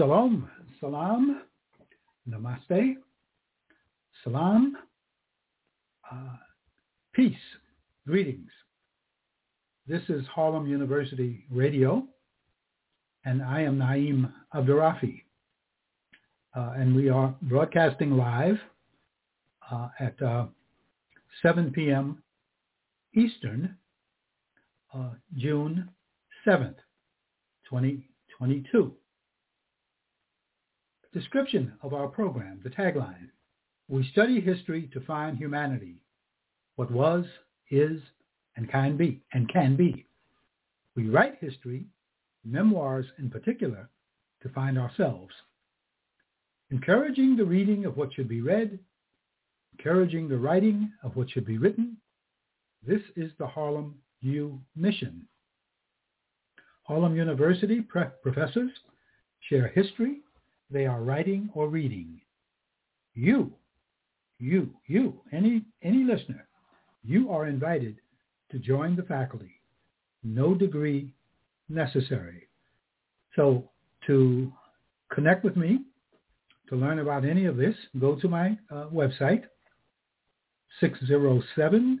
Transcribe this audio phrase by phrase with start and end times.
[0.00, 0.48] Shalom,
[0.80, 1.42] salam,
[2.26, 2.96] namaste,
[4.24, 4.74] salam,
[6.10, 6.36] uh,
[7.12, 7.34] peace,
[8.06, 8.48] greetings.
[9.86, 12.06] This is Harlem University Radio,
[13.26, 15.20] and I am Naim Abdurrafi.
[16.56, 18.58] Uh, and we are broadcasting live
[19.70, 20.46] uh, at uh,
[21.42, 22.22] 7 p.m.
[23.14, 23.76] Eastern,
[24.94, 25.90] uh, June
[26.46, 26.76] 7th,
[27.68, 28.94] 2022.
[31.12, 33.30] Description of our program, the tagline.
[33.88, 35.96] We study history to find humanity,
[36.76, 37.24] what was,
[37.70, 38.00] is,
[38.56, 40.06] and can be, and can be.
[40.94, 41.86] We write history,
[42.44, 43.88] memoirs in particular,
[44.42, 45.34] to find ourselves.
[46.70, 48.78] Encouraging the reading of what should be read,
[49.76, 51.96] encouraging the writing of what should be written,
[52.86, 55.26] this is the Harlem U mission.
[56.84, 57.80] Harlem University
[58.22, 58.70] professors
[59.40, 60.20] share history.
[60.70, 62.20] They are writing or reading.
[63.14, 63.52] You,
[64.38, 66.46] you, you, any, any listener,
[67.02, 67.96] you are invited
[68.50, 69.60] to join the faculty.
[70.22, 71.12] No degree
[71.68, 72.48] necessary.
[73.36, 73.70] So
[74.06, 74.52] to
[75.12, 75.80] connect with me,
[76.68, 79.42] to learn about any of this, go to my uh, website,
[80.80, 82.00] 607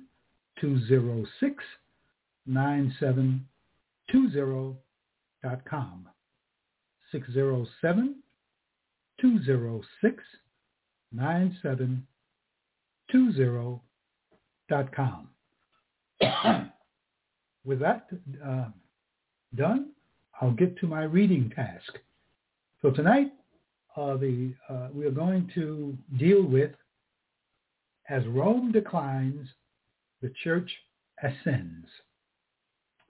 [9.20, 10.24] 206
[11.14, 11.30] 9720.com.
[11.40, 12.06] 607
[13.12, 13.80] 206
[14.70, 15.28] 9720.com.
[17.64, 18.06] With that
[18.44, 18.66] uh,
[19.54, 19.90] done,
[20.40, 21.98] I'll get to my reading task.
[22.80, 23.32] So tonight,
[23.96, 26.70] uh, the, uh, we are going to deal with
[28.08, 29.48] As Rome Declines,
[30.22, 30.70] the Church
[31.22, 31.86] Ascends.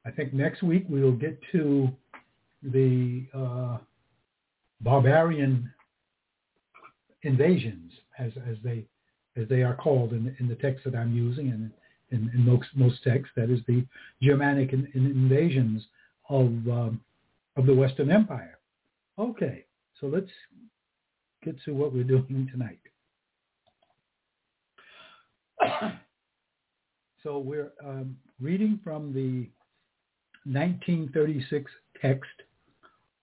[0.05, 1.91] I think next week we will get to
[2.63, 3.79] the uh,
[4.81, 5.71] barbarian
[7.23, 8.87] invasions, as, as they
[9.37, 11.71] as they are called in, in the text that I'm using, and
[12.11, 13.87] in, in most, most texts, that is the
[14.21, 15.87] Germanic in, in invasions
[16.29, 17.01] of um,
[17.57, 18.59] of the Western Empire.
[19.19, 19.65] Okay,
[20.01, 20.31] so let's
[21.45, 22.79] get to what we're doing tonight.
[27.23, 29.49] so we're um, reading from the
[30.51, 32.31] 1936 text,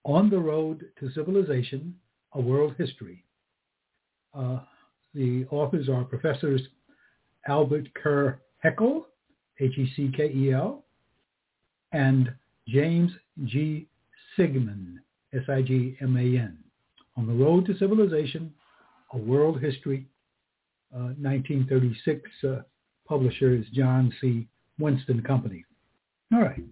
[0.05, 1.95] On the Road to Civilization,
[2.33, 3.23] A World History.
[4.37, 4.59] Uh,
[5.13, 6.61] the authors are Professors
[7.47, 9.05] Albert Kerr Heckel,
[9.59, 10.83] H-E-C-K-E-L,
[11.91, 12.31] and
[12.67, 13.11] James
[13.45, 13.87] G.
[14.37, 14.97] Sigman,
[15.33, 16.57] S-I-G-M-A-N.
[17.15, 18.53] On the Road to Civilization,
[19.13, 20.05] A World History,
[20.93, 22.29] uh, 1936.
[22.43, 22.61] Uh,
[23.07, 24.47] publisher is John C.
[24.77, 25.65] Winston Company.
[26.31, 26.63] All right.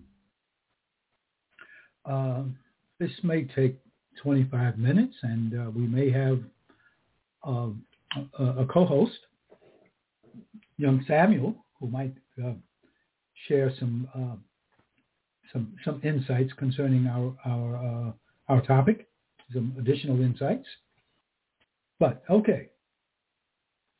[2.05, 2.43] Uh,
[2.99, 3.79] this may take
[4.21, 6.39] 25 minutes, and uh, we may have
[7.45, 7.69] uh,
[8.39, 9.17] a, a, co-host,
[10.77, 12.13] young Samuel, who might
[12.43, 12.53] uh,
[13.47, 14.35] share some uh,
[15.53, 18.11] some some insights concerning our our uh,
[18.49, 19.07] our topic,
[19.53, 20.67] some additional insights.
[21.99, 22.69] But okay,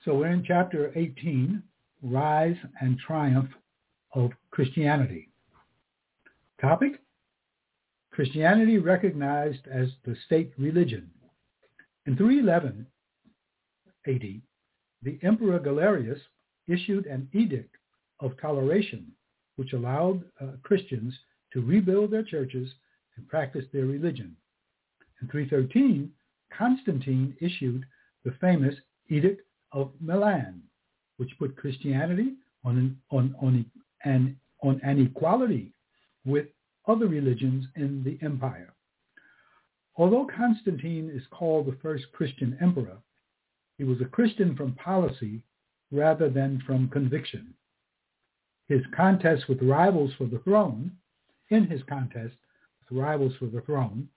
[0.04, 1.62] so we're in chapter 18,
[2.04, 3.50] Rise and Triumph
[4.14, 5.30] of Christianity.
[6.60, 7.02] Topic:
[8.12, 11.10] Christianity recognized as the state religion.
[12.06, 12.86] In 311
[14.08, 14.42] AD,
[15.02, 16.20] the Emperor Galerius
[16.68, 17.76] issued an edict
[18.20, 19.12] of toleration
[19.56, 21.14] which allowed uh, Christians
[21.54, 22.70] to rebuild their churches
[23.16, 24.36] and practice their religion.
[25.22, 26.12] In 313,
[26.56, 27.86] Constantine issued
[28.24, 28.76] the famous
[29.10, 30.62] Edict of Milan,
[31.18, 32.34] which put Christianity
[32.64, 33.66] on an, on, on,
[34.04, 35.72] an, on an equality
[36.26, 36.48] with
[36.88, 38.74] other religions in the empire.
[39.98, 42.98] Although Constantine is called the first Christian emperor,
[43.78, 45.42] he was a Christian from policy
[45.92, 47.54] rather than from conviction.
[48.68, 50.92] His contest with rivals for the throne,
[51.50, 52.36] in his contest
[52.80, 54.10] with rivals for the throne,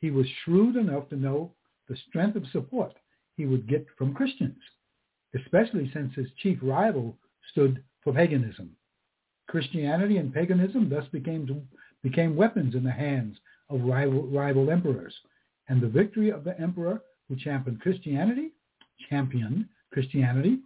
[0.00, 1.52] he was shrewd enough to know
[1.88, 2.94] the strength of support
[3.36, 4.58] he would get from Christians,
[5.34, 7.16] especially since his chief rival
[7.50, 8.76] stood for paganism.
[9.48, 11.66] Christianity and paganism thus became
[12.02, 13.38] became weapons in the hands
[13.70, 15.14] of rival, rival emperors.
[15.68, 18.52] And the victory of the emperor who championed Christianity,
[19.08, 20.60] championed Christianity,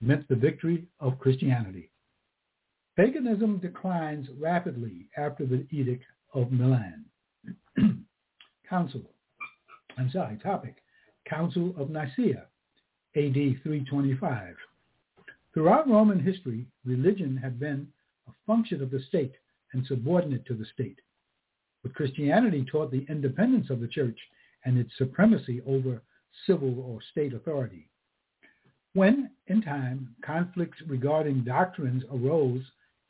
[0.00, 1.90] meant the victory of Christianity.
[2.96, 7.04] Paganism declines rapidly after the Edict of Milan.
[8.68, 9.02] Council,
[9.98, 10.76] I'm sorry, topic,
[11.28, 12.46] Council of Nicaea,
[13.16, 14.54] AD 325.
[15.52, 17.88] Throughout Roman history, religion had been
[18.28, 19.34] a function of the state
[19.72, 21.00] and subordinate to the state.
[21.82, 24.18] But Christianity taught the independence of the church
[24.64, 26.02] and its supremacy over
[26.46, 27.88] civil or state authority.
[28.92, 32.62] When, in time, conflicts regarding doctrines arose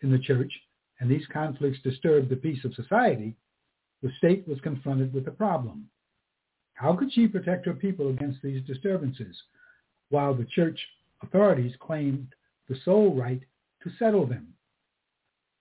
[0.02, 0.52] in the church,
[0.98, 3.34] and these conflicts disturbed the peace of society,
[4.02, 5.88] the state was confronted with a problem.
[6.74, 9.36] How could she protect her people against these disturbances,
[10.10, 10.78] while the church
[11.22, 12.34] authorities claimed
[12.68, 13.42] the sole right
[13.82, 14.54] to settle them?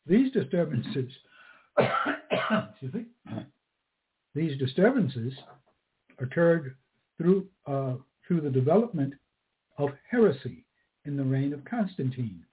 [0.06, 1.12] These disturbances,
[4.36, 5.34] these disturbances
[6.20, 6.76] occurred
[7.20, 7.94] through uh,
[8.28, 9.14] through the development
[9.78, 10.66] of heresy
[11.06, 12.44] in the reign of Constantine.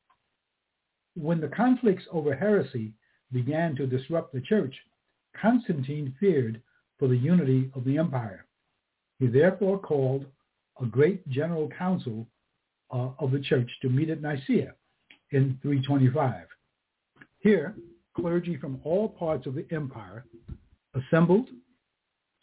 [1.14, 2.92] When the conflicts over heresy
[3.32, 4.74] began to disrupt the church,
[5.40, 6.62] Constantine feared
[6.98, 8.46] for the unity of the empire.
[9.18, 10.26] He therefore called
[10.80, 12.26] a great general council
[12.90, 14.74] uh, of the church to meet at Nicaea
[15.32, 16.46] in 325.
[17.40, 17.74] Here,
[18.14, 20.24] clergy from all parts of the empire
[20.94, 21.48] assembled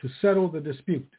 [0.01, 1.09] to settle the dispute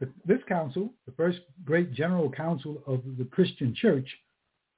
[0.00, 4.08] this council, the first great general council of the Christian church,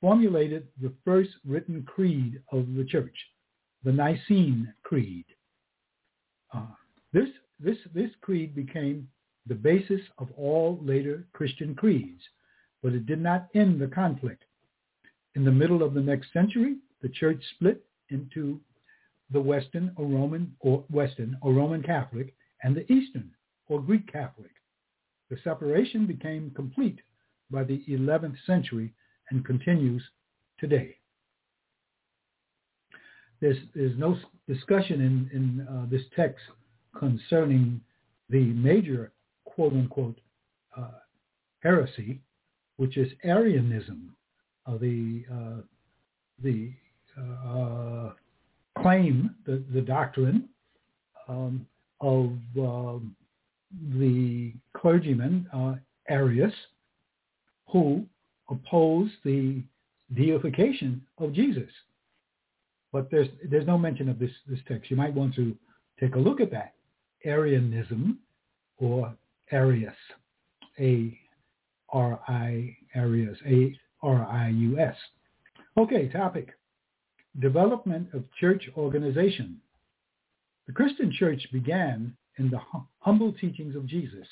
[0.01, 3.17] formulated the first written creed of the church,
[3.83, 5.25] the Nicene Creed.
[6.53, 6.67] Uh,
[7.13, 7.29] this,
[7.59, 9.09] this, this creed became
[9.47, 12.23] the basis of all later Christian creeds,
[12.83, 14.45] but it did not end the conflict.
[15.35, 18.61] In the middle of the next century, the church split into
[19.31, 23.31] the Western or Roman or Western or Roman Catholic and the Eastern
[23.69, 24.51] or Greek Catholic.
[25.31, 27.01] The separation became complete
[27.51, 28.93] by the 11th century
[29.31, 30.03] and continues
[30.59, 30.97] today.
[33.41, 34.17] There's, there's no
[34.49, 36.43] discussion in, in uh, this text
[36.99, 37.81] concerning
[38.31, 39.13] the major
[39.45, 40.19] quote-unquote
[40.77, 40.91] uh,
[41.61, 42.21] heresy,
[42.77, 44.15] which is Arianism,
[44.67, 45.63] uh, the, uh,
[46.43, 46.73] the
[47.19, 48.13] uh,
[48.81, 50.49] claim, the, the doctrine
[51.29, 51.67] um,
[52.01, 53.17] of um,
[53.99, 55.75] the clergyman, uh,
[56.09, 56.53] Arius,
[57.69, 58.05] who
[58.49, 59.63] opposed the
[60.15, 61.71] deification of Jesus.
[62.93, 64.91] But there's, there's no mention of this, this text.
[64.91, 65.55] You might want to
[66.01, 66.75] take a look at that.
[67.25, 68.19] Arianism
[68.79, 69.15] or
[69.51, 69.95] Arius,
[70.79, 74.97] A-R-I, Arius, A-R-I-U-S.
[75.79, 76.51] Okay, topic.
[77.41, 79.61] Development of church organization.
[80.67, 82.61] The Christian church began in the
[83.01, 84.27] humble teachings of Jesus.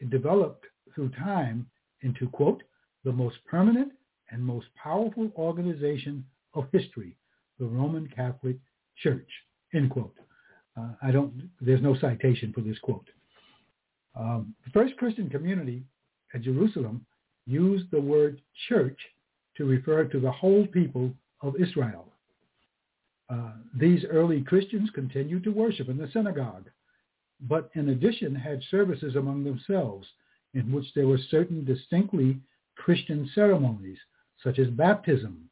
[0.00, 1.66] It developed through time
[2.02, 2.62] into, quote,
[3.04, 3.92] the most permanent
[4.30, 7.16] and most powerful organization of history,
[7.58, 8.56] the Roman Catholic
[8.96, 9.28] Church,
[9.74, 10.16] end quote.
[10.76, 13.08] Uh, I don't, there's no citation for this quote.
[14.18, 15.84] Um, the first Christian community
[16.34, 17.04] at Jerusalem
[17.46, 18.98] used the word church
[19.56, 21.12] to refer to the whole people
[21.42, 22.08] of Israel.
[23.28, 26.68] Uh, these early Christians continued to worship in the synagogue
[27.48, 30.06] but in addition had services among themselves
[30.54, 32.40] in which there were certain distinctly
[32.76, 33.98] Christian ceremonies,
[34.42, 35.48] such as baptism,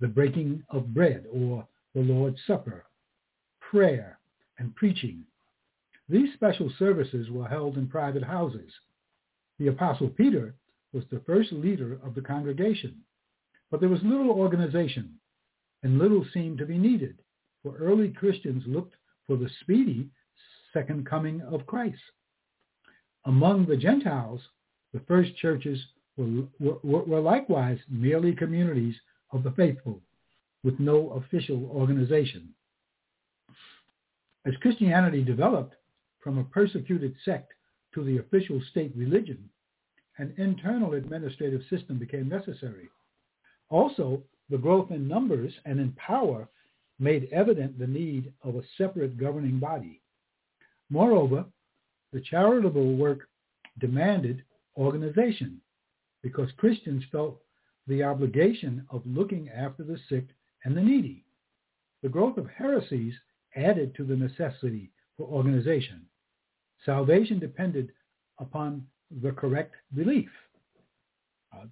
[0.00, 2.84] the breaking of bread or the Lord's Supper,
[3.60, 4.18] prayer,
[4.58, 5.24] and preaching.
[6.08, 8.72] These special services were held in private houses.
[9.58, 10.54] The Apostle Peter
[10.92, 13.02] was the first leader of the congregation,
[13.70, 15.18] but there was little organization
[15.82, 17.18] and little seemed to be needed,
[17.62, 18.94] for early Christians looked
[19.26, 20.08] for the speedy
[20.76, 22.02] second coming of Christ.
[23.24, 24.40] Among the Gentiles,
[24.92, 25.78] the first churches
[26.18, 28.94] were, were, were likewise merely communities
[29.32, 30.02] of the faithful
[30.62, 32.50] with no official organization.
[34.44, 35.74] As Christianity developed
[36.20, 37.52] from a persecuted sect
[37.94, 39.48] to the official state religion,
[40.18, 42.88] an internal administrative system became necessary.
[43.70, 46.48] Also, the growth in numbers and in power
[46.98, 50.02] made evident the need of a separate governing body.
[50.90, 51.44] Moreover,
[52.12, 53.28] the charitable work
[53.78, 54.42] demanded
[54.76, 55.60] organization
[56.22, 57.40] because Christians felt
[57.86, 60.26] the obligation of looking after the sick
[60.64, 61.24] and the needy.
[62.02, 63.14] The growth of heresies
[63.54, 66.02] added to the necessity for organization.
[66.84, 67.92] Salvation depended
[68.38, 68.86] upon
[69.22, 70.28] the correct belief.
[71.54, 71.66] Uh,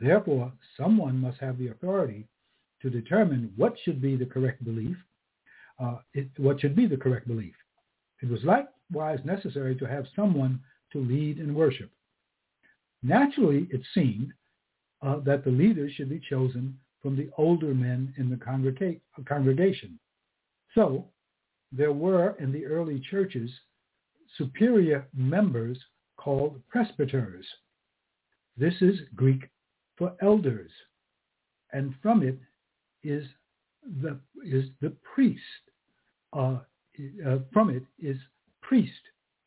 [0.00, 2.26] therefore, someone must have the authority
[2.80, 4.96] to determine what should be the correct belief,
[5.78, 7.54] uh, it, what should be the correct belief.
[8.22, 10.60] It was likewise necessary to have someone
[10.92, 11.90] to lead in worship.
[13.02, 14.32] Naturally, it seemed
[15.02, 19.98] uh, that the leaders should be chosen from the older men in the congrega- congregation.
[20.74, 21.08] So
[21.72, 23.50] there were in the early churches
[24.38, 25.78] superior members
[26.16, 27.44] called presbyters.
[28.56, 29.50] This is Greek
[29.96, 30.70] for elders,
[31.72, 32.38] and from it
[33.02, 33.26] is
[34.02, 35.40] the is the priest.
[36.32, 36.60] Uh,
[37.26, 38.16] uh, from it is
[38.60, 38.92] priest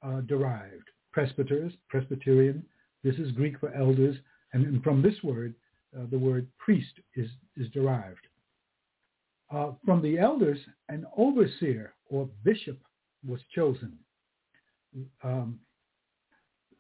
[0.03, 0.89] uh, derived.
[1.11, 2.63] Presbyters, Presbyterian,
[3.03, 4.17] this is Greek for elders,
[4.53, 5.53] and, and from this word,
[5.97, 8.27] uh, the word priest is, is derived.
[9.53, 10.59] Uh, from the elders,
[10.89, 12.79] an overseer or bishop
[13.25, 13.97] was chosen.
[15.23, 15.59] Um,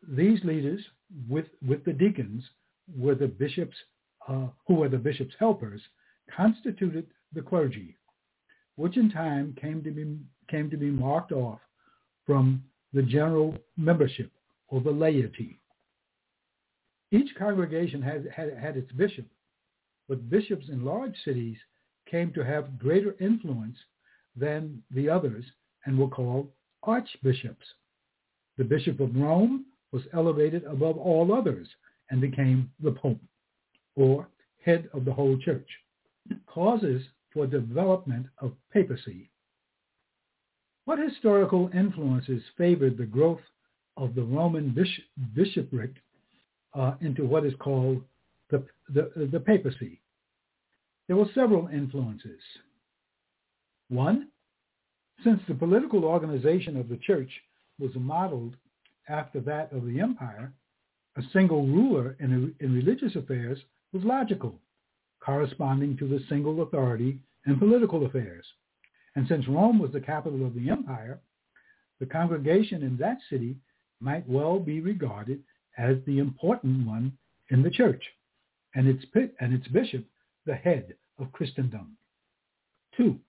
[0.07, 0.81] these leaders,
[1.29, 2.43] with, with the deacons,
[2.97, 3.75] were the bishops,
[4.27, 5.81] uh, who were the bishop's helpers,
[6.35, 7.97] constituted the clergy,
[8.75, 11.59] which in time came to be, came to be marked off
[12.25, 14.31] from the general membership
[14.69, 15.59] or the laity.
[17.11, 19.25] Each congregation had, had, had its bishop,
[20.07, 21.57] but bishops in large cities
[22.09, 23.77] came to have greater influence
[24.35, 25.45] than the others
[25.85, 26.49] and were called
[26.83, 27.65] archbishops.
[28.57, 31.67] The bishop of Rome was elevated above all others
[32.09, 33.21] and became the pope,
[33.95, 34.27] or
[34.63, 35.67] head of the whole church.
[36.47, 39.29] Causes for development of papacy.
[40.85, 43.41] What historical influences favored the growth
[43.97, 44.75] of the Roman
[45.33, 45.91] bishopric
[46.73, 48.03] uh, into what is called
[48.51, 49.99] the, the, the papacy?
[51.07, 52.39] There were several influences.
[53.89, 54.29] One,
[55.23, 57.31] since the political organization of the church
[57.79, 58.55] was modeled
[59.09, 60.53] after that of the empire,
[61.17, 63.59] a single ruler in, in religious affairs
[63.91, 64.59] was logical,
[65.19, 68.45] corresponding to the single authority in political affairs.
[69.15, 71.19] And since Rome was the capital of the empire,
[71.99, 73.57] the congregation in that city
[74.01, 75.41] might well be regarded
[75.77, 77.17] as the important one
[77.49, 78.03] in the church,
[78.73, 79.05] and its,
[79.39, 80.05] and its bishop
[80.45, 81.97] the head of Christendom.
[82.97, 83.19] Two,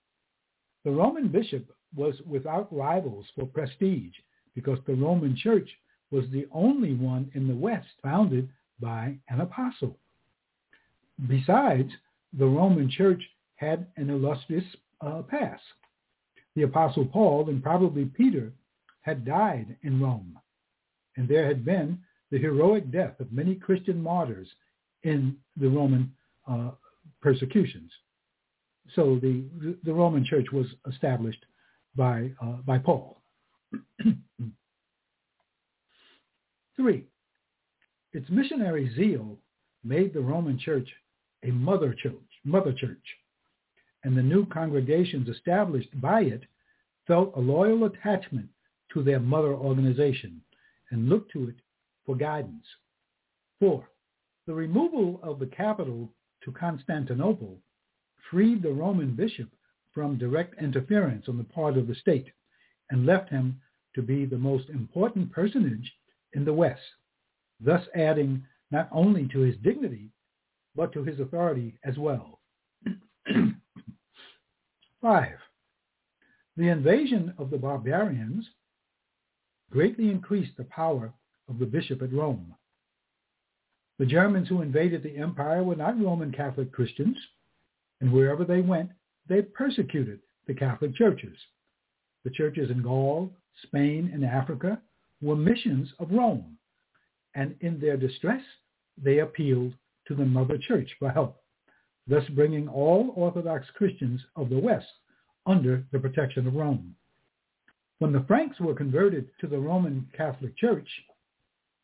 [0.83, 4.13] the Roman bishop was without rivals for prestige
[4.55, 5.69] because the Roman church
[6.11, 9.97] was the only one in the West founded by an apostle.
[11.27, 11.91] Besides,
[12.37, 13.21] the Roman church
[13.55, 14.65] had an illustrious
[15.01, 15.61] uh, past.
[16.57, 18.51] The apostle Paul and probably Peter
[19.01, 20.39] had died in Rome,
[21.15, 21.99] and there had been
[22.31, 24.47] the heroic death of many Christian martyrs
[25.03, 26.11] in the Roman
[26.47, 26.71] uh,
[27.21, 27.91] persecutions.
[28.95, 29.43] So the,
[29.83, 31.45] the Roman church was established
[31.95, 33.21] by, uh, by Paul.
[36.75, 37.03] Three,
[38.13, 39.37] its missionary zeal
[39.83, 40.89] made the Roman church
[41.43, 42.97] a mother church, mother church,
[44.03, 46.43] and the new congregations established by it
[47.07, 48.49] felt a loyal attachment
[48.93, 50.41] to their mother organization
[50.91, 51.55] and looked to it
[52.05, 52.65] for guidance.
[53.59, 53.89] Four,
[54.45, 56.09] the removal of the capital
[56.43, 57.57] to Constantinople
[58.29, 59.49] freed the Roman bishop
[59.93, 62.27] from direct interference on the part of the state
[62.91, 63.59] and left him
[63.95, 65.91] to be the most important personage
[66.33, 66.81] in the West,
[67.59, 70.11] thus adding not only to his dignity,
[70.75, 72.36] but to his authority as well.
[75.07, 75.39] Five,
[76.57, 78.45] the invasion of the barbarians
[79.71, 81.13] greatly increased the power
[81.47, 82.53] of the bishop at Rome.
[83.99, 87.15] The Germans who invaded the empire were not Roman Catholic Christians,
[88.01, 88.89] and wherever they went,
[89.29, 91.37] they persecuted the Catholic churches.
[92.25, 93.31] The churches in Gaul,
[93.63, 94.81] Spain, and Africa
[95.21, 96.57] were missions of Rome,
[97.33, 98.43] and in their distress,
[99.01, 99.73] they appealed
[100.09, 101.41] to the Mother Church for help,
[102.07, 104.87] thus bringing all Orthodox Christians of the West
[105.45, 106.95] under the protection of Rome.
[107.99, 110.87] When the Franks were converted to the Roman Catholic Church,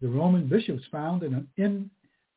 [0.01, 1.89] the Roman bishops found in, in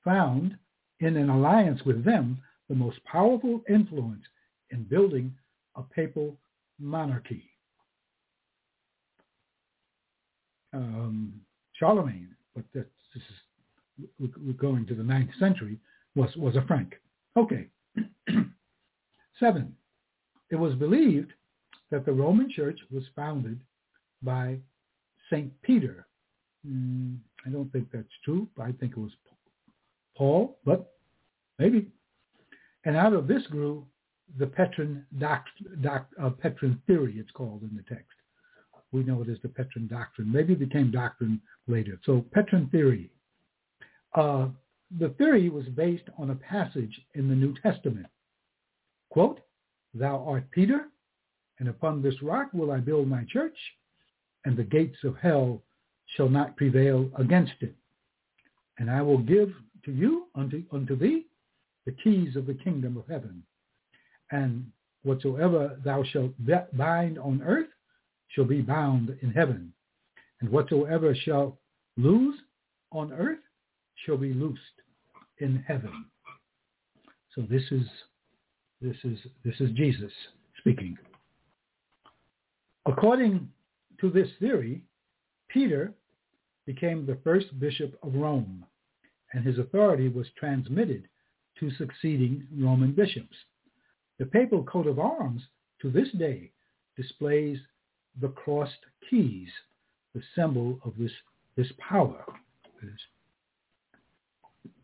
[0.05, 0.57] found
[1.01, 2.39] in an alliance with them
[2.69, 4.23] the most powerful influence
[4.71, 5.35] in building
[5.75, 6.37] a papal
[6.79, 7.45] monarchy.
[10.73, 11.41] Um,
[11.75, 13.23] Charlemagne, but this is
[14.19, 15.79] we're going to the ninth century,
[16.15, 16.95] was, was a Frank.
[17.37, 17.69] Okay.
[19.41, 19.75] Seven,
[20.51, 21.33] it was believed
[21.91, 23.61] that the Roman Church was founded
[24.23, 24.59] by
[25.31, 25.51] St.
[25.63, 26.07] Peter.
[26.67, 28.49] Mm, I don't think that's true.
[28.61, 29.13] I think it was
[30.17, 30.93] Paul, but
[31.59, 31.89] maybe.
[32.85, 33.87] And out of this grew
[34.39, 35.45] the Petrine, doc,
[36.21, 38.13] uh, Petrine theory, it's called in the text.
[38.93, 40.31] We know it as the Petrine doctrine.
[40.31, 41.99] Maybe it became doctrine later.
[42.05, 43.11] So Petrine theory.
[44.15, 44.49] Uh,
[44.99, 48.07] the theory was based on a passage in the New Testament.
[49.11, 49.41] Quote,
[49.95, 50.89] Thou art Peter,
[51.59, 53.57] and upon this rock will I build my church,
[54.45, 55.63] and the gates of hell
[56.17, 57.75] shall not prevail against it.
[58.79, 59.53] And I will give
[59.85, 61.27] to you, unto, unto thee,
[61.85, 63.43] the keys of the kingdom of heaven.
[64.31, 64.71] And
[65.03, 66.33] whatsoever thou shalt
[66.77, 67.69] bind on earth
[68.29, 69.73] shall be bound in heaven.
[70.41, 71.59] And whatsoever shall
[71.97, 72.37] loose
[72.93, 73.39] on earth
[74.05, 74.61] shall be loosed
[75.39, 76.07] in heaven.
[77.35, 77.87] So this is
[78.81, 80.13] this is this is Jesus
[80.59, 80.97] speaking.
[82.87, 83.49] According
[84.01, 84.83] to this theory,
[85.49, 85.93] Peter
[86.67, 88.65] became the first bishop of Rome,
[89.33, 91.09] and his authority was transmitted
[91.59, 93.37] to succeeding Roman bishops.
[94.19, 95.43] The papal coat of arms
[95.83, 96.53] to this day
[96.97, 97.59] displays
[98.21, 98.73] the crossed
[99.09, 99.49] keys,
[100.15, 101.13] the symbol of this,
[101.57, 102.25] this power.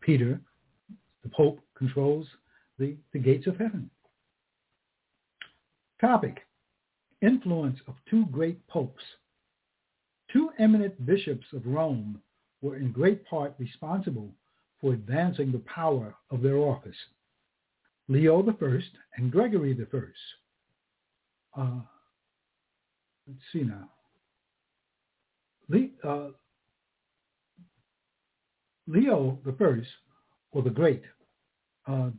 [0.03, 0.39] Peter,
[1.23, 2.27] the Pope, controls
[2.77, 3.89] the, the gates of heaven.
[6.01, 6.41] Topic,
[7.21, 9.03] influence of two great popes.
[10.31, 12.21] Two eminent bishops of Rome
[12.61, 14.29] were in great part responsible
[14.81, 16.95] for advancing the power of their office.
[18.09, 18.79] Leo I
[19.15, 21.61] and Gregory I.
[21.61, 21.81] Uh,
[23.27, 23.89] let's see now.
[25.69, 26.29] Le, uh,
[28.87, 29.81] Leo I,
[30.51, 31.03] or the Great,
[31.87, 32.09] uh,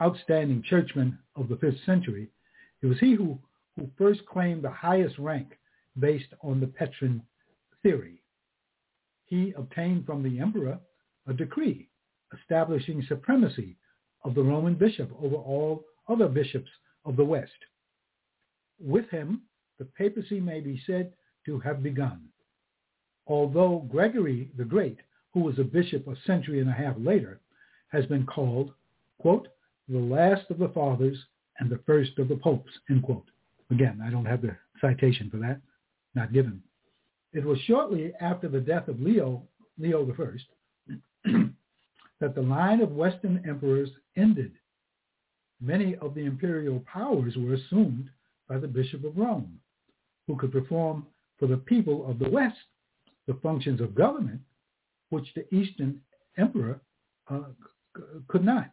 [0.00, 2.30] outstanding churchman of the fifth century,
[2.80, 3.38] it was he who,
[3.76, 5.58] who first claimed the highest rank
[5.98, 7.22] based on the Petrine
[7.82, 8.22] theory.
[9.26, 10.78] He obtained from the emperor
[11.26, 11.88] a decree
[12.32, 13.76] establishing supremacy
[14.24, 16.70] of the Roman bishop over all other bishops
[17.04, 17.52] of the West.
[18.80, 19.42] With him,
[19.78, 21.12] the papacy may be said
[21.46, 22.28] to have begun.
[23.26, 24.98] Although Gregory the Great,
[25.32, 27.40] who was a bishop a century and a half later,
[27.88, 28.72] has been called,
[29.18, 29.48] quote,
[29.88, 31.18] the last of the fathers
[31.58, 33.26] and the first of the popes, end quote.
[33.70, 35.60] Again, I don't have the citation for that,
[36.14, 36.62] not given.
[37.32, 39.42] It was shortly after the death of Leo,
[39.78, 41.30] Leo I,
[42.20, 44.52] that the line of Western emperors ended.
[45.60, 48.10] Many of the imperial powers were assumed
[48.48, 49.58] by the Bishop of Rome,
[50.26, 51.06] who could perform
[51.38, 52.56] for the people of the West
[53.26, 54.40] the functions of government
[55.12, 56.00] which the Eastern
[56.38, 56.80] emperor
[57.30, 57.50] uh,
[58.28, 58.70] could not.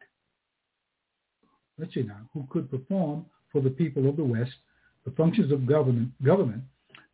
[1.77, 4.51] Let's see now, who could perform for the people of the West
[5.05, 6.63] the functions of government, government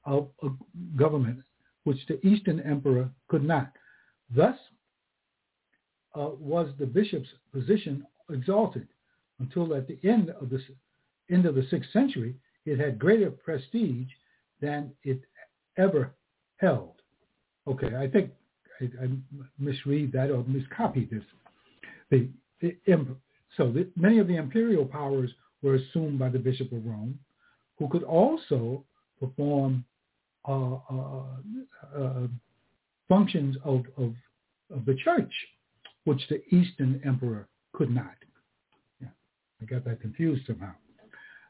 [0.05, 0.51] of, of
[0.96, 1.39] government
[1.86, 3.72] which the Eastern emperor could not.
[4.36, 4.55] Thus
[6.16, 8.88] uh, was the bishop's position exalted
[9.40, 10.59] until at the end of the
[11.31, 12.35] end of the sixth century,
[12.66, 14.07] it had greater prestige
[14.61, 15.22] than it
[15.77, 16.14] ever
[16.57, 17.01] held.
[17.68, 18.31] Okay, I think
[18.81, 19.09] I, I
[19.59, 21.24] misread that or miscopy this.
[22.11, 22.29] The,
[22.61, 22.77] the
[23.57, 27.18] so the, many of the imperial powers were assumed by the Bishop of Rome,
[27.77, 28.83] who could also
[29.20, 29.85] perform
[30.48, 31.24] uh, uh,
[31.98, 32.27] uh,
[33.07, 34.14] functions of, of,
[34.74, 35.33] of the church,
[36.03, 38.16] which the Eastern emperor could not.
[39.01, 39.07] Yeah,
[39.61, 40.74] I got that confused somehow.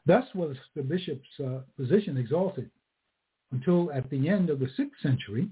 [0.06, 2.70] Thus was the bishop's uh, position exalted
[3.52, 5.48] until at the end of the sixth century,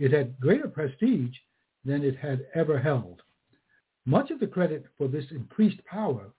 [0.00, 1.36] it had greater prestige
[1.84, 3.22] than it had ever held.
[4.06, 6.32] Much of the credit for this increased power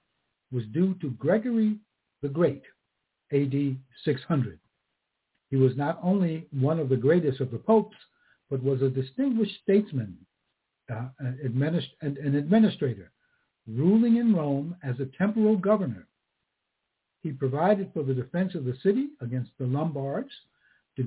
[0.52, 1.78] was due to Gregory
[2.21, 2.63] the Great,
[3.32, 4.60] AD 600.
[5.50, 7.95] He was not only one of the greatest of the popes,
[8.50, 10.17] but was a distinguished statesman
[10.91, 11.10] uh,
[11.45, 13.12] administ- and an administrator,
[13.67, 16.08] ruling in Rome as a temporal governor.
[17.21, 20.32] He provided for the defense of the city against the Lombards,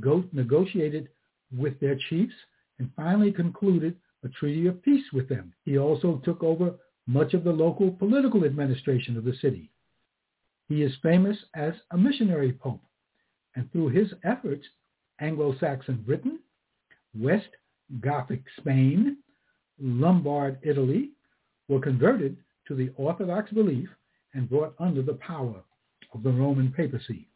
[0.01, 1.09] go- negotiated
[1.57, 2.35] with their chiefs,
[2.79, 5.53] and finally concluded a treaty of peace with them.
[5.65, 6.75] He also took over
[7.07, 9.71] much of the local political administration of the city.
[10.69, 12.83] He is famous as a missionary pope,
[13.55, 14.67] and through his efforts,
[15.21, 16.41] Anglo-Saxon Britain,
[17.15, 17.49] West
[18.01, 19.19] Gothic Spain,
[19.79, 21.11] Lombard Italy
[21.69, 22.37] were converted
[22.67, 23.89] to the Orthodox belief
[24.33, 25.63] and brought under the power
[26.13, 27.29] of the Roman papacy.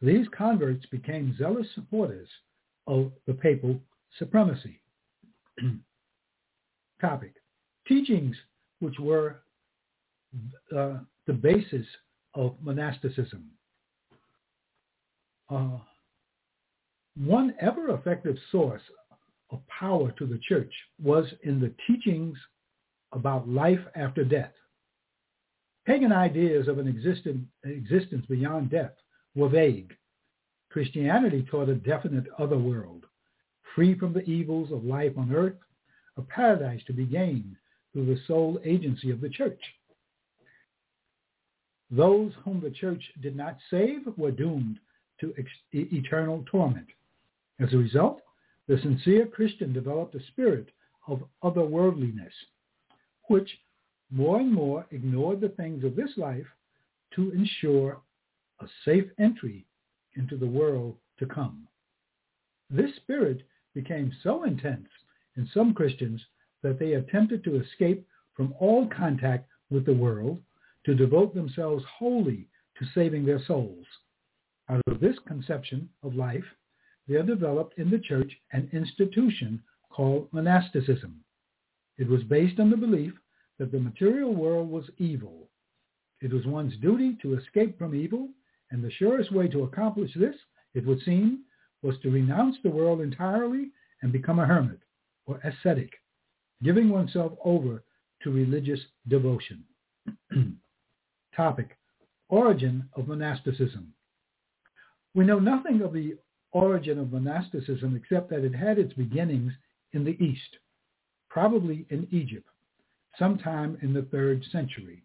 [0.00, 2.28] These converts became zealous supporters
[2.86, 3.80] of the papal
[4.18, 4.80] supremacy.
[7.00, 7.34] Topic.
[7.86, 8.36] Teachings
[8.80, 9.42] which were
[10.76, 11.86] uh, the basis
[12.34, 13.50] of monasticism.
[15.50, 15.78] Uh,
[17.16, 18.82] one ever effective source
[19.50, 22.36] of power to the church was in the teachings
[23.12, 24.52] about life after death.
[25.86, 28.92] Pagan ideas of an existence beyond death
[29.34, 29.94] were vague.
[30.74, 33.06] Christianity taught a definite other world,
[33.76, 35.54] free from the evils of life on earth,
[36.16, 37.54] a paradise to be gained
[37.92, 39.60] through the sole agency of the church.
[41.92, 44.80] Those whom the church did not save were doomed
[45.20, 46.88] to ex- eternal torment.
[47.60, 48.22] As a result,
[48.66, 50.70] the sincere Christian developed a spirit
[51.06, 52.34] of otherworldliness,
[53.28, 53.48] which
[54.10, 56.48] more and more ignored the things of this life
[57.14, 58.00] to ensure
[58.58, 59.66] a safe entry
[60.16, 61.66] into the world to come.
[62.70, 63.42] This spirit
[63.74, 64.88] became so intense
[65.36, 66.20] in some Christians
[66.62, 70.40] that they attempted to escape from all contact with the world
[70.86, 72.48] to devote themselves wholly
[72.78, 73.86] to saving their souls.
[74.68, 76.44] Out of this conception of life,
[77.06, 81.20] there developed in the church an institution called monasticism.
[81.98, 83.12] It was based on the belief
[83.58, 85.48] that the material world was evil.
[86.20, 88.30] It was one's duty to escape from evil,
[88.74, 90.34] and the surest way to accomplish this,
[90.74, 91.44] it would seem,
[91.82, 93.70] was to renounce the world entirely
[94.02, 94.80] and become a hermit
[95.26, 95.92] or ascetic,
[96.60, 97.84] giving oneself over
[98.20, 99.62] to religious devotion.
[101.36, 101.78] Topic,
[102.28, 103.92] Origin of Monasticism.
[105.14, 106.16] We know nothing of the
[106.50, 109.52] origin of monasticism except that it had its beginnings
[109.92, 110.58] in the East,
[111.28, 112.48] probably in Egypt,
[113.20, 115.04] sometime in the third century.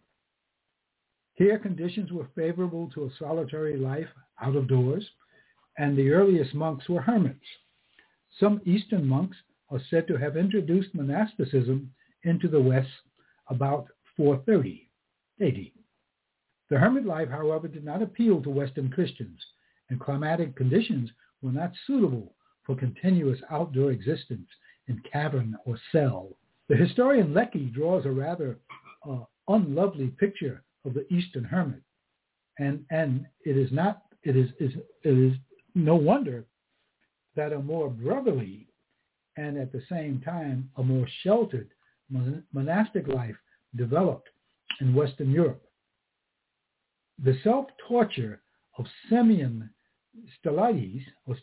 [1.40, 4.10] Here conditions were favorable to a solitary life
[4.42, 5.10] out of doors,
[5.78, 7.46] and the earliest monks were hermits.
[8.42, 9.38] Some Eastern monks
[9.70, 12.90] are said to have introduced monasticism into the West
[13.48, 14.90] about 430
[15.40, 15.72] AD.
[16.70, 19.40] The hermit life, however, did not appeal to Western Christians,
[19.90, 21.10] and climatic conditions
[21.42, 24.50] were not suitable for continuous outdoor existence
[24.90, 26.36] in cavern or cell.
[26.68, 28.60] The historian Lecky draws a rather
[29.10, 31.82] uh, unlovely picture of the Eastern hermit,
[32.58, 35.34] and and it is not it is, is it is
[35.76, 36.46] no wonder
[37.36, 38.68] that a more brotherly
[39.38, 41.70] and at the same time a more sheltered
[42.54, 43.36] monastic life
[43.76, 44.30] developed
[44.82, 45.64] in Western Europe.
[47.24, 48.42] The self-torture
[48.78, 49.70] of Simeon
[50.40, 51.38] Stylites, or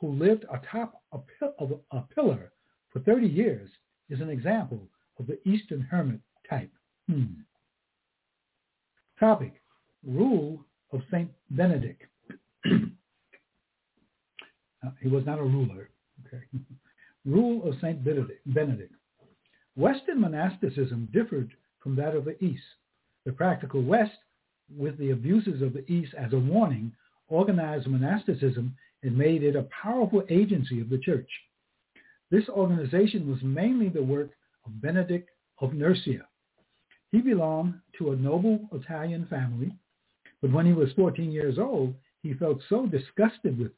[0.00, 1.18] who lived atop a,
[1.58, 2.52] of a pillar
[2.90, 3.68] for 30 years,
[4.08, 6.70] is an example of the Eastern hermit type.
[7.08, 7.42] Hmm.
[9.18, 9.54] Topic,
[10.06, 11.30] Rule of St.
[11.50, 12.02] Benedict.
[12.66, 12.80] uh,
[15.00, 15.90] he was not a ruler.
[16.26, 16.42] Okay.
[17.24, 18.04] Rule of St.
[18.04, 18.92] Benedict.
[19.76, 22.62] Western monasticism differed from that of the East.
[23.24, 24.12] The practical West,
[24.74, 26.92] with the abuses of the East as a warning,
[27.28, 31.28] organized monasticism and made it a powerful agency of the church.
[32.30, 34.30] This organization was mainly the work
[34.66, 35.28] of Benedict
[35.60, 36.26] of Nursia.
[37.14, 39.72] He belonged to a noble Italian family,
[40.42, 43.70] but when he was 14 years old, he felt so disgusted with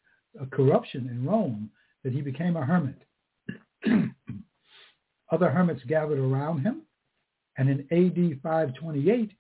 [0.52, 1.70] corruption in Rome
[2.02, 2.96] that he became a hermit.
[5.30, 6.80] Other hermits gathered around him,
[7.58, 9.32] and in AD 528,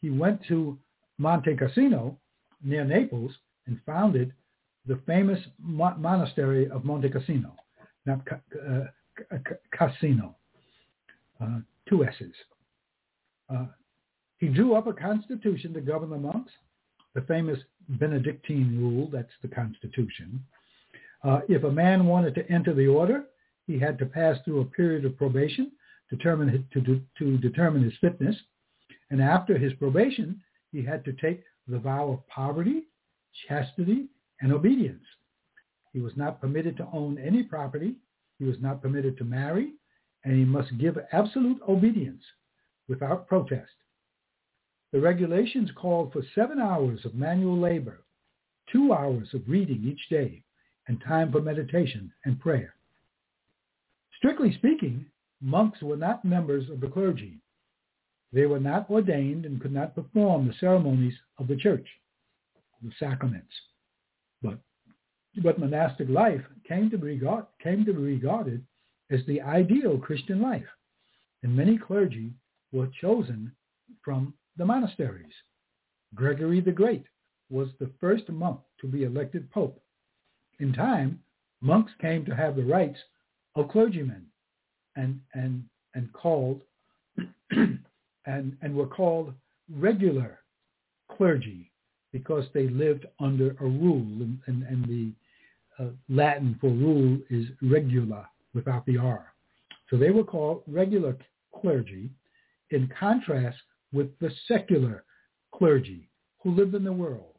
[0.00, 0.76] he went to
[1.18, 2.18] Monte Cassino
[2.64, 3.30] near Naples
[3.68, 4.32] and founded
[4.86, 7.54] the famous mo- monastery of Monte Cassino,
[8.06, 8.26] not
[8.68, 8.86] uh,
[9.70, 10.34] Cassino,
[11.40, 12.34] uh, two S's.
[13.48, 13.66] Uh,
[14.38, 16.52] he drew up a constitution to govern the monks,
[17.14, 20.44] the famous Benedictine rule, that's the constitution.
[21.24, 23.24] Uh, if a man wanted to enter the order,
[23.66, 25.72] he had to pass through a period of probation
[26.10, 28.36] determine his, to, to determine his fitness.
[29.10, 30.40] And after his probation,
[30.72, 32.84] he had to take the vow of poverty,
[33.48, 34.06] chastity,
[34.40, 35.02] and obedience.
[35.92, 37.96] He was not permitted to own any property.
[38.38, 39.72] He was not permitted to marry,
[40.24, 42.22] and he must give absolute obedience
[42.88, 43.72] without protest.
[44.92, 48.04] The regulations called for seven hours of manual labor,
[48.70, 50.42] two hours of reading each day,
[50.88, 52.74] and time for meditation and prayer.
[54.16, 55.04] Strictly speaking,
[55.40, 57.38] monks were not members of the clergy.
[58.32, 61.86] They were not ordained and could not perform the ceremonies of the church,
[62.82, 63.52] the sacraments.
[64.42, 64.58] But,
[65.42, 68.64] but monastic life came to, be regard, came to be regarded
[69.10, 70.66] as the ideal Christian life,
[71.42, 72.32] and many clergy
[72.76, 73.50] were chosen
[74.04, 75.32] from the monasteries.
[76.14, 77.04] Gregory the Great
[77.50, 79.80] was the first monk to be elected pope.
[80.60, 81.20] In time,
[81.60, 82.98] monks came to have the rights
[83.54, 84.26] of clergymen
[84.96, 86.60] and, and, and called
[87.50, 89.32] and, and were called
[89.72, 90.40] regular
[91.10, 91.70] clergy
[92.12, 95.12] because they lived under a rule and, and, and the
[95.82, 99.32] uh, Latin for rule is regula without the R.
[99.88, 101.16] So they were called regular
[101.58, 102.10] clergy
[102.70, 103.58] in contrast
[103.92, 105.04] with the secular
[105.54, 106.08] clergy
[106.42, 107.34] who lived in the world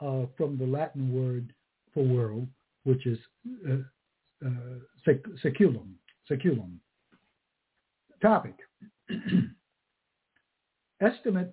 [0.00, 1.52] uh, from the Latin word
[1.94, 2.46] for world,
[2.84, 3.18] which is
[3.68, 3.74] uh,
[4.44, 5.10] uh,
[5.42, 5.94] seculum.
[6.28, 6.80] Seculum.
[8.20, 8.54] Topic.
[11.00, 11.52] Estimate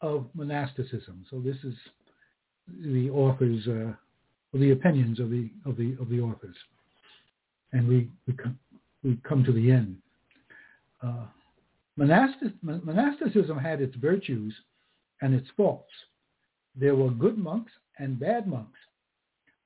[0.00, 1.24] of monasticism.
[1.30, 1.74] So this is
[2.84, 3.92] the authors, uh,
[4.56, 6.56] the opinions of the of the of the authors,
[7.72, 8.58] and we we come,
[9.02, 9.96] we come to the end.
[11.98, 14.54] Monastic, monasticism had its virtues
[15.20, 15.90] and its faults.
[16.76, 18.78] There were good monks and bad monks.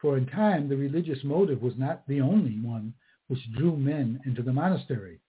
[0.01, 2.95] For in time, the religious motive was not the only one
[3.29, 5.21] which drew men into the monastery.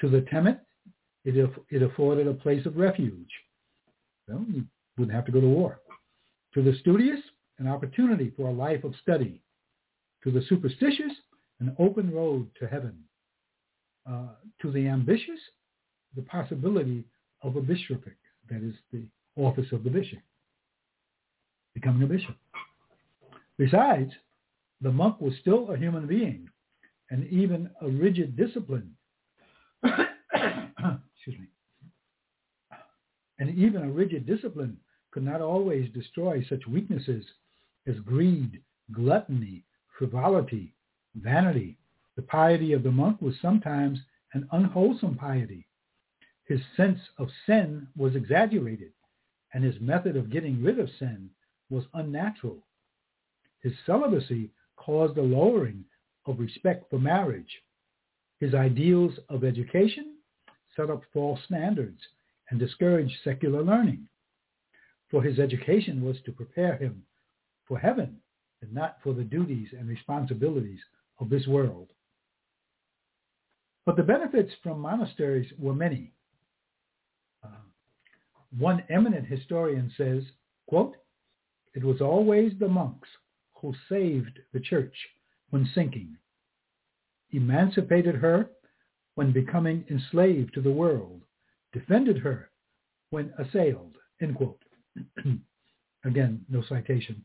[0.00, 0.60] To the timid,
[1.26, 3.28] it, it afforded a place of refuge.
[4.26, 4.64] Well, you
[4.96, 5.80] wouldn't have to go to war.
[6.54, 7.20] To the studious,
[7.58, 9.42] an opportunity for a life of study.
[10.24, 11.12] To the superstitious,
[11.60, 13.04] an open road to heaven.
[14.10, 14.28] Uh,
[14.62, 15.38] to the ambitious,
[16.16, 17.04] the possibility
[17.42, 18.16] of a bishopric,
[18.50, 19.04] that is the
[19.36, 20.18] office of the bishop,
[21.74, 22.36] becoming a bishop.
[23.56, 24.12] Besides,
[24.80, 26.48] the monk was still a human being
[27.10, 28.94] and even a rigid discipline.
[29.84, 31.48] Excuse me.
[33.38, 34.76] And even a rigid discipline
[35.10, 37.24] could not always destroy such weaknesses
[37.86, 38.60] as greed,
[38.92, 39.64] gluttony,
[39.98, 40.74] frivolity,
[41.14, 41.78] vanity.
[42.16, 43.98] The piety of the monk was sometimes
[44.34, 45.67] an unwholesome piety.
[46.48, 48.92] His sense of sin was exaggerated,
[49.52, 51.28] and his method of getting rid of sin
[51.68, 52.66] was unnatural.
[53.60, 55.84] His celibacy caused a lowering
[56.24, 57.62] of respect for marriage.
[58.40, 60.16] His ideals of education
[60.74, 62.00] set up false standards
[62.48, 64.08] and discouraged secular learning.
[65.10, 67.04] For his education was to prepare him
[67.66, 68.22] for heaven
[68.62, 70.80] and not for the duties and responsibilities
[71.18, 71.88] of this world.
[73.84, 76.14] But the benefits from monasteries were many.
[78.56, 80.22] One eminent historian says,
[80.66, 80.96] quote,
[81.74, 83.08] it was always the monks
[83.60, 84.94] who saved the church
[85.50, 86.16] when sinking,
[87.32, 88.50] emancipated her
[89.14, 91.22] when becoming enslaved to the world,
[91.72, 92.50] defended her
[93.10, 94.62] when assailed, end quote.
[96.04, 97.22] Again, no citation.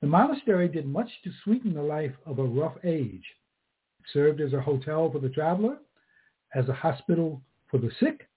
[0.00, 3.24] The monastery did much to sweeten the life of a rough age.
[4.00, 5.78] It served as a hotel for the traveler,
[6.54, 8.28] as a hospital for the sick,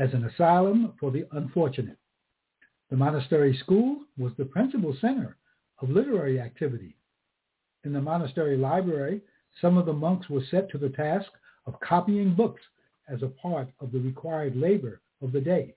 [0.00, 1.98] as an asylum for the unfortunate.
[2.88, 5.36] The monastery school was the principal center
[5.80, 6.96] of literary activity.
[7.84, 9.20] In the monastery library,
[9.60, 11.30] some of the monks were set to the task
[11.66, 12.62] of copying books
[13.10, 15.74] as a part of the required labor of the day.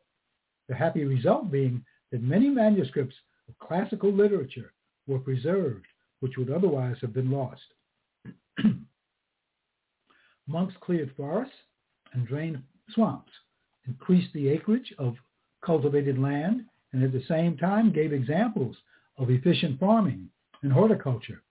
[0.70, 3.16] The happy result being that many manuscripts
[3.50, 4.72] of classical literature
[5.06, 5.86] were preserved,
[6.22, 7.74] which would otherwise have been lost.
[10.48, 11.56] Monks cleared forests
[12.14, 13.32] and drained swamps,
[13.88, 15.16] increased the acreage of
[15.66, 18.76] cultivated land, and at the same time gave examples
[19.18, 20.30] of efficient farming
[20.62, 21.44] and horticulture.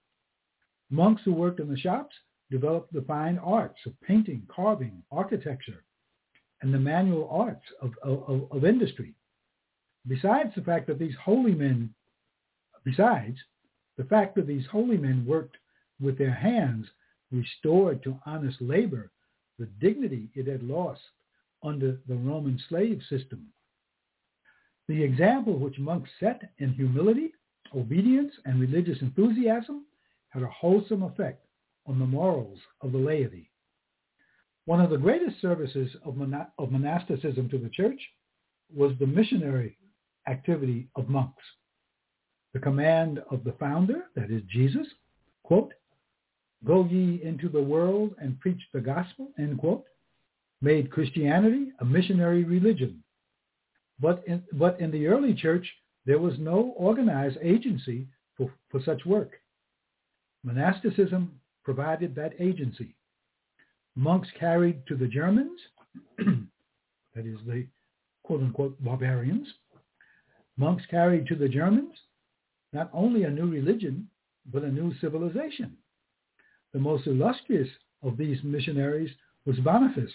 [0.90, 2.14] Monks who worked in the shops
[2.50, 5.84] developed the fine arts of painting, carving, architecture,
[6.60, 9.14] and the manual arts of, of, of industry.
[10.06, 11.94] Besides the fact that these holy men,
[12.84, 13.38] besides
[13.96, 15.56] the fact that these holy men worked
[16.00, 16.86] with their hands
[17.30, 19.10] restored to honest labor
[19.58, 21.00] the dignity it had lost
[21.62, 23.46] under the Roman slave system.
[24.88, 27.32] The example which monks set in humility
[27.74, 29.86] obedience and religious enthusiasm
[30.28, 31.46] had a wholesome effect
[31.86, 33.50] on the morals of the laity.
[34.64, 38.00] One of the greatest services of, mon- of monasticism to the church
[38.74, 39.76] was the missionary
[40.28, 41.42] activity of monks.
[42.54, 44.86] The command of the founder, that is Jesus,
[45.42, 45.72] quote,
[46.64, 49.84] go ye into the world and preach the gospel, end quote,
[50.62, 53.02] made Christianity a missionary religion.
[54.00, 55.66] But in, but in the early church,
[56.06, 59.32] there was no organized agency for, for such work.
[60.44, 62.96] Monasticism provided that agency.
[63.94, 65.60] Monks carried to the Germans,
[66.18, 67.66] that is the
[68.24, 69.46] quote-unquote barbarians,
[70.56, 71.94] monks carried to the Germans
[72.72, 74.08] not only a new religion,
[74.50, 75.76] but a new civilization.
[76.72, 77.68] The most illustrious
[78.02, 79.10] of these missionaries
[79.44, 80.12] was Boniface,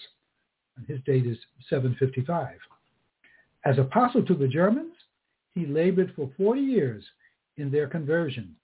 [0.86, 1.38] his date is
[1.68, 2.56] 755.
[3.64, 4.94] As apostle to the Germans,
[5.54, 7.04] he labored for 40 years
[7.56, 8.54] in their conversion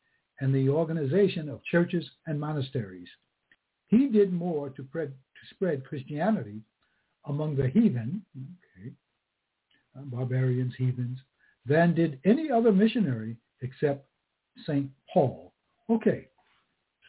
[0.40, 3.08] and the organization of churches and monasteries.
[3.88, 6.60] He did more to, spread, to spread Christianity
[7.26, 8.92] among the heathen, okay,
[9.96, 11.18] uh, barbarians, heathens,
[11.66, 14.06] than did any other missionary except
[14.66, 14.88] St.
[15.12, 15.52] Paul.
[15.90, 16.28] Okay,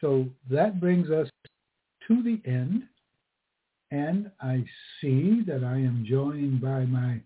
[0.00, 1.28] so that brings us
[2.08, 2.84] to the end.
[3.90, 4.64] And I
[5.00, 7.20] see that I am joined by my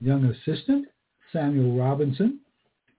[0.00, 0.86] young assistant,
[1.32, 2.40] Samuel Robinson.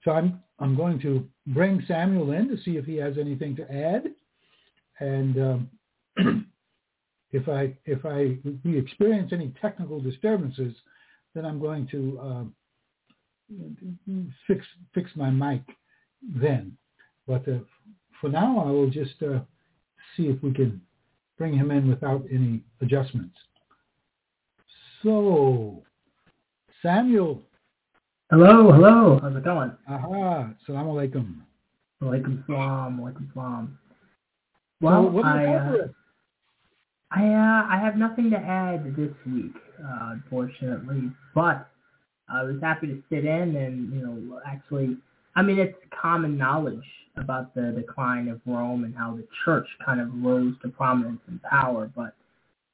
[0.04, 3.72] So I'm I'm going to bring Samuel in to see if he has anything to
[3.72, 4.06] add,
[5.00, 5.38] and
[6.18, 6.48] um,
[7.32, 10.74] if I if I we experience any technical disturbances,
[11.34, 12.44] then I'm going to uh,
[14.48, 15.62] fix fix my mic
[16.22, 16.78] then.
[17.28, 17.60] But uh,
[18.22, 19.40] for now, I will just uh,
[20.16, 20.82] see if we can
[21.38, 23.36] bring him in without any adjustments.
[25.02, 25.84] So,
[26.82, 27.42] Samuel
[28.30, 29.20] Hello, hello.
[29.22, 29.72] How's it going?
[29.88, 30.50] Aha.
[30.68, 31.36] Assalamu alaikum.
[32.02, 33.00] Alaikum salam.
[33.00, 33.78] Alaikum salam.
[34.82, 35.74] Well, so I, uh,
[37.12, 41.70] I, uh, I have nothing to add this week, uh, unfortunately, but
[42.28, 44.98] I was happy to sit in and, you know, actually
[45.36, 46.86] I mean, it's common knowledge
[47.18, 51.42] about the decline of Rome and how the church kind of rose to prominence and
[51.44, 52.16] power, but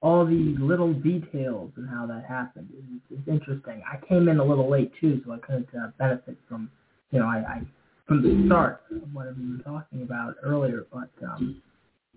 [0.01, 2.69] all these little details and how that happened
[3.11, 3.83] is, is interesting.
[3.91, 6.71] I came in a little late too, so I couldn't uh, benefit from,
[7.11, 7.61] you know, I, I
[8.07, 11.61] from the start of whatever you were talking about earlier, but um,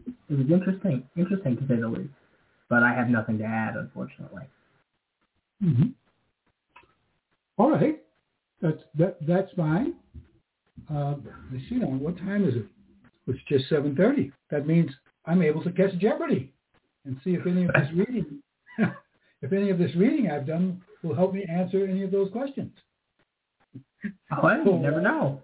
[0.07, 2.09] it was interesting, interesting to say the least.
[2.71, 4.45] But I have nothing to add, unfortunately.
[5.63, 5.89] Mm-hmm.
[7.59, 8.01] All right,
[8.63, 9.95] that's that that's fine.
[10.93, 11.15] Uh,
[11.53, 11.87] let's see now.
[11.87, 12.67] What time is it?
[13.27, 14.33] It's just seven thirty.
[14.51, 14.91] That means
[15.27, 16.53] I'm able to catch Jeopardy
[17.05, 18.43] and see if any of this reading,
[19.43, 22.73] if any of this reading I've done will help me answer any of those questions.
[24.33, 25.43] Oh, you never know.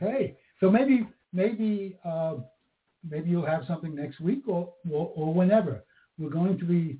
[0.00, 2.36] Hey, so maybe maybe uh,
[3.08, 5.82] maybe you'll have something next week or, or or whenever.
[6.18, 6.98] We're going to be,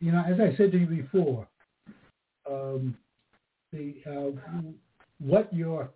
[0.00, 1.46] you know, as I said to you before,
[2.50, 2.96] um,
[3.72, 4.60] the uh,
[5.18, 5.90] what your